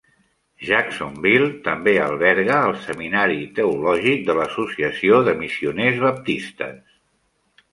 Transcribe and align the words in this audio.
Jacksonville 0.67 1.49
també 1.67 1.91
alberga 2.05 2.57
el 2.69 2.73
seminari 2.85 3.37
teològic 3.59 4.25
de 4.31 4.37
l'Associació 4.41 5.21
de 5.29 5.37
Missioners 5.43 6.01
Baptistes. 6.07 6.99